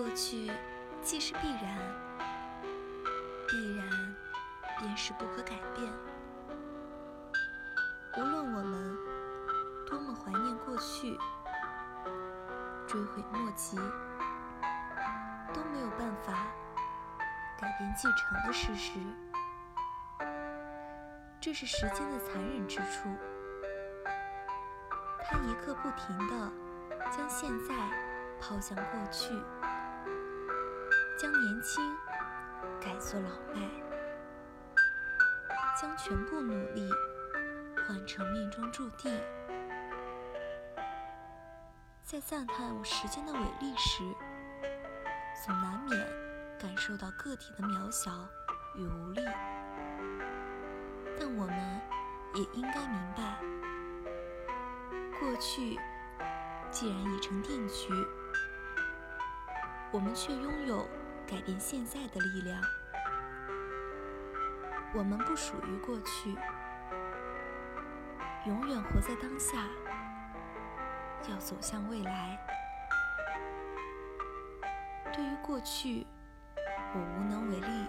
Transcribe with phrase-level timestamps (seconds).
[0.00, 0.50] 过去
[1.02, 1.76] 既是必然，
[3.46, 3.86] 必然
[4.78, 5.92] 便是不可改变。
[8.16, 8.96] 无论我们
[9.86, 11.18] 多么怀念过去，
[12.86, 13.76] 追悔莫及，
[15.52, 16.46] 都没有办法
[17.60, 18.98] 改变既成的事实。
[21.42, 23.06] 这是时间的残忍之处，
[25.24, 26.50] 它一刻不停地
[27.10, 27.74] 将现在
[28.40, 29.34] 抛向过去，
[31.20, 31.84] 将年轻
[32.80, 33.60] 改作老迈，
[35.78, 36.88] 将全部努力
[37.86, 39.14] 换成命中注定。
[42.02, 44.02] 在赞叹我时间的伟力时，
[45.44, 46.00] 总难免
[46.58, 48.10] 感受到个体的渺小
[48.74, 49.22] 与无力。
[51.18, 51.80] 但我们
[52.32, 53.38] 也应该明白，
[55.20, 55.78] 过去
[56.70, 57.92] 既然已成定局，
[59.92, 60.88] 我们却拥有
[61.30, 62.60] 改变现在的力量。
[64.92, 66.36] 我们不属于过去，
[68.46, 69.56] 永远活在当下，
[71.28, 72.36] 要走向未来。
[75.12, 76.04] 对于过去，
[76.94, 77.86] 我无能为力。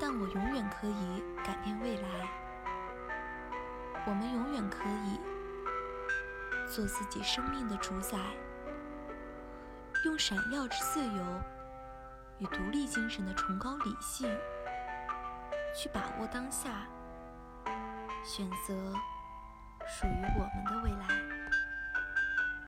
[0.00, 2.28] 但我永远可以改变未来，
[4.04, 5.20] 我们永远可以
[6.68, 8.18] 做自己生命的主宰，
[10.04, 11.22] 用闪耀之自由
[12.38, 14.28] 与独立精神的崇高理性，
[15.76, 16.70] 去把握当下，
[18.24, 18.74] 选择
[19.86, 21.11] 属于我们的未来。